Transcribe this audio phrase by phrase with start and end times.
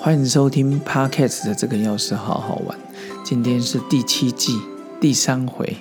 [0.00, 2.78] 欢迎收听 Podcast 的这个钥匙好好玩。
[3.24, 4.56] 今天是第七季
[5.00, 5.76] 第三回，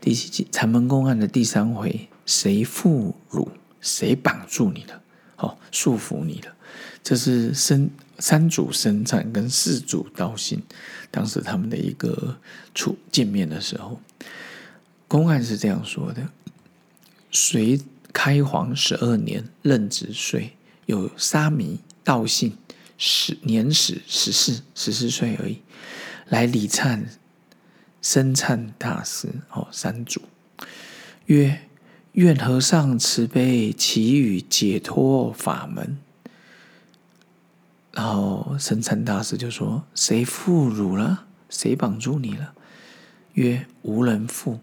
[0.00, 3.48] 第七季禅门公案的第三回，谁缚虏？
[3.82, 5.02] 谁绑住你了？
[5.36, 6.54] 哦，束缚你了？
[7.02, 10.62] 这是生三主生产跟四主道信，
[11.10, 12.38] 当时他们的一个
[12.74, 14.00] 处见面的时候，
[15.06, 16.26] 公案是这样说的：
[17.30, 17.78] 隋
[18.14, 22.56] 开皇十二年壬子岁，有沙弥道信。
[23.02, 25.62] 十年始十四十四岁而已，
[26.28, 27.06] 来礼忏
[28.02, 30.20] 生忏大师哦，三祖
[31.24, 31.62] 曰：
[32.12, 35.96] 愿和尚慈悲，祈予解脱法门。
[37.92, 41.24] 然后生忏大师就说：谁缚汝了？
[41.48, 42.52] 谁绑住你了？
[43.32, 44.58] 曰：无人缚。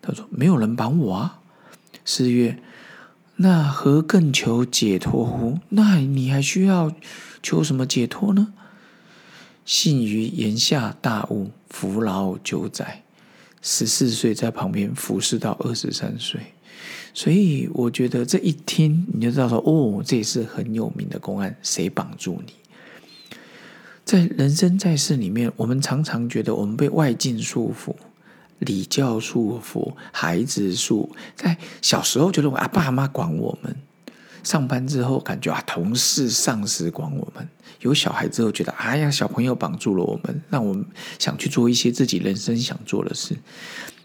[0.00, 1.40] 他说：没有人绑我啊。
[2.06, 2.58] 是曰：
[3.36, 5.58] 那何更求解脱乎？
[5.68, 6.90] 那你还需要？
[7.44, 8.54] 求什么解脱呢？
[9.66, 13.02] 幸于言下大悟，服劳九载，
[13.60, 16.40] 十四岁在旁边服侍到二十三岁，
[17.12, 21.54] 所以我觉得这一听你就知道说，哦，这也是很有名的公案。
[21.62, 22.52] 谁绑住你？
[24.04, 27.94] 在人生在世里面，我们常常觉得我们被外境束缚，
[28.58, 33.76] 礼教束缚，孩子束，在小时候觉得我啊，爸妈管我们。
[34.44, 37.44] 上班之后感觉啊，同事、上司管我们；
[37.80, 40.84] 有小孩之后觉得，哎呀，小朋友绑住了我们，让我们
[41.18, 43.36] 想去做一些自己人生想做的事。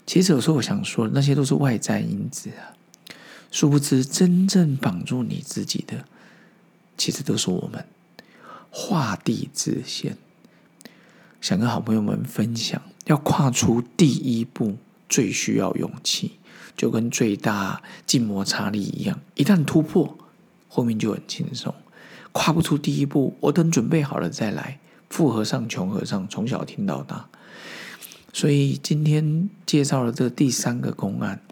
[0.06, 2.74] 其实有时候我想说，那些都是外在因子啊。
[3.52, 6.04] 殊不知，真正绑住你自己的，
[6.96, 7.84] 其实都是我们。
[8.70, 10.16] 画地自限，
[11.40, 14.76] 想跟好朋友们分享，要跨出第一步，
[15.08, 16.38] 最需要勇气，
[16.76, 20.16] 就跟最大静摩擦力一样，一旦突破。
[20.72, 21.74] 后面就很轻松，
[22.30, 24.78] 跨不出第一步，我等准备好了再来。
[25.10, 27.28] 富和尚、穷和尚，从小听到大，
[28.32, 31.42] 所以今天介绍了这第三个公案，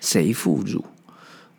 [0.00, 0.82] 谁缚汝？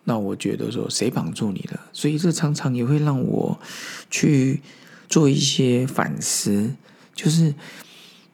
[0.06, 1.80] 那我觉得说，谁绑住你了？
[1.94, 3.60] 所以这常常也会让我
[4.10, 4.64] 去
[5.08, 6.74] 做一些反思，
[7.14, 7.54] 就是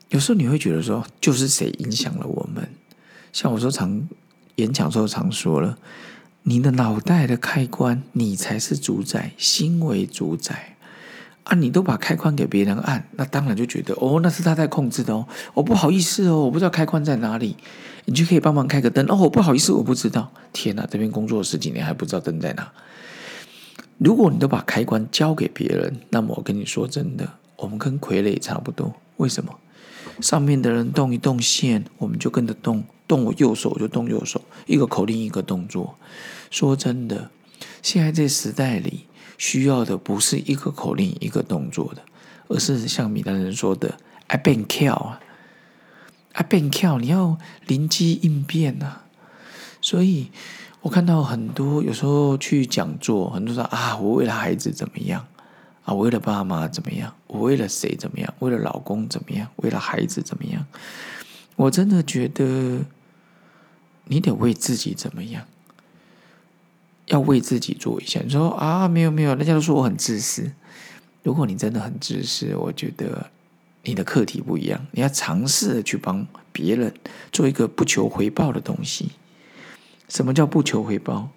[0.08, 2.70] 有时候你会觉得说，就是谁影响了我们？
[3.34, 4.08] 像我说常
[4.56, 5.78] 演讲时候常说了。
[6.48, 10.76] 你的脑袋的开关，你才是主宰，心为主宰
[11.44, 11.56] 啊！
[11.56, 15.28] 你都把开关给别人按，那当然就觉得哦，那是他在控制的哦。
[15.56, 17.58] 我不好意思哦，我不知道开关在哪里，
[18.06, 19.16] 你就可以帮忙开个灯哦。
[19.16, 20.32] 我不好意思，我不知道。
[20.54, 22.72] 天哪，这边工作十几年还不知道灯在哪。
[23.98, 28.94] 如果你都把开关交给别人，那么我跟你说真的，我们跟傀儡差不多。
[29.18, 29.52] 为什么？
[30.22, 32.84] 上面的人动一动线，我们就跟着动。
[33.08, 35.96] 动我右手我就动右手，一个口令一个动作。
[36.52, 37.30] 说真的，
[37.82, 39.08] 现在这时代里
[39.38, 42.02] 需要的不是一个口令一个动作的，
[42.48, 45.20] 而是像米兰人说的 “I been kill 啊
[46.34, 49.02] ，I been kill”，你要灵机应变呐。
[49.82, 50.32] 所以
[50.82, 55.28] 我看到很多有时候去讲座，很多说啊，我为了孩子怎么样
[55.84, 60.66] 啊，我为了爸妈怎么样，我为了谁怎么样，为了老公怎么样，为了孩子怎么样。
[61.58, 62.86] 我真的觉得。
[64.06, 65.46] 你得为自己怎么样？
[67.08, 68.20] 要为自己做一下。
[68.24, 70.52] 你说啊，没有没有，人家都说我很自私。
[71.22, 73.30] 如果你真的很自私，我觉得
[73.84, 74.84] 你的课题不一样。
[74.92, 76.92] 你要尝试的去帮别人
[77.32, 79.12] 做一个不求回报的东西。
[80.10, 81.30] 什么叫不求回报？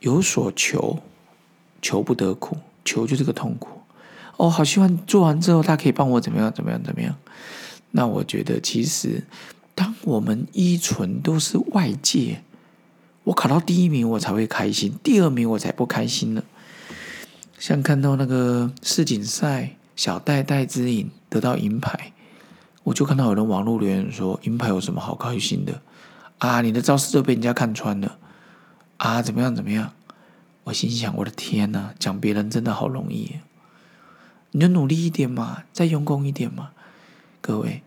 [0.00, 1.00] 有所求，
[1.80, 3.80] 求不得苦，求就是个痛苦。
[4.38, 7.16] 哦，好希望做完之后，他可以帮我怎么样怎么样怎么样。
[7.92, 9.22] 那我觉得其实。
[9.78, 12.42] 当我们依存都是外界，
[13.22, 16.42] 我考到第一名我才会开心，第二名我才不开心呢。
[17.60, 22.12] 像看到那个世锦赛，小戴戴之颖得到银牌，
[22.82, 25.80] 我就看到有人网络留言说：“银牌有什么好开心的？
[26.38, 28.18] 啊，你的招式都被人家看穿了
[28.96, 29.92] 啊，怎么样怎么样？”
[30.64, 33.36] 我心想：“我的天哪，讲别人真的好容易，
[34.50, 36.70] 你就努力一点嘛，再用功一点嘛，
[37.40, 37.82] 各位。”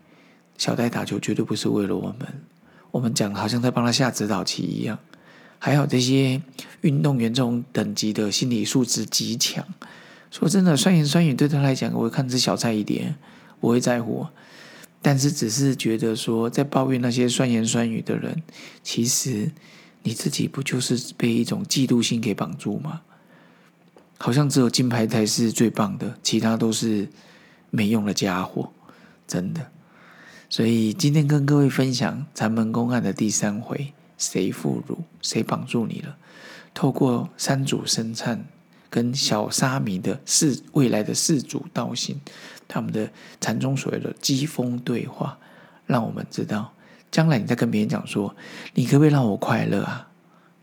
[0.62, 2.28] 小戴打球绝对不是为了我们，
[2.92, 4.96] 我们讲好像在帮他下指导棋一样。
[5.58, 6.40] 还有这些
[6.82, 9.66] 运动员这种等级的心理素质极强。
[10.30, 13.16] 说真的，酸言酸语对他来讲，我看是小菜一碟，
[13.60, 14.28] 不会在乎。
[15.02, 18.44] 但是只是觉得说，在抱怨那些酸言酸语的人，
[18.84, 19.52] 其实
[20.04, 23.02] 你自己不就是被一种嫉妒心给绑住吗？
[24.20, 27.10] 好像只有金牌才是最棒的，其他都是
[27.72, 28.72] 没用的家伙，
[29.28, 29.72] 真的。
[30.52, 34.98] 所以今天跟各位分享禅门公案的第三回，谁缚虏？
[35.22, 36.18] 谁绑住你了？
[36.74, 38.38] 透过三祖生忏
[38.90, 42.20] 跟小沙弥的世未来的世主道心，
[42.68, 43.10] 他们的
[43.40, 45.38] 禅宗所谓的机锋对话，
[45.86, 46.74] 让我们知道，
[47.10, 48.36] 将来你在跟别人讲说，
[48.74, 50.10] 你可不可以让我快乐啊？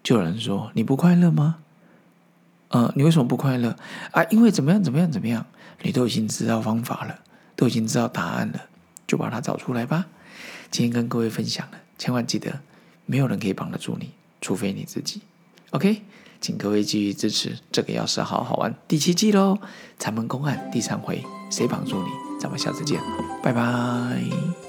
[0.02, 1.56] 就有人说你不快乐吗？
[2.69, 3.75] 呃，你为什么不快乐
[4.11, 4.23] 啊？
[4.25, 5.46] 因为怎么样怎么样怎么样？
[5.81, 7.20] 你都已经知道方法了，
[7.56, 8.61] 都已经知道答案了，
[9.08, 10.06] 就把它找出来吧。
[10.70, 12.60] 今天跟各位分享了，千万记得，
[13.06, 14.10] 没有人可以帮得住你，
[14.40, 15.22] 除非你自己。
[15.70, 16.02] OK。
[16.40, 19.58] 请各位继续支持这个钥匙好好玩第七季喽！
[19.99, 21.20] 禅门公案第三回，
[21.50, 22.08] 谁绑住你？
[22.40, 23.00] 咱们下次见，
[23.43, 24.68] 拜拜。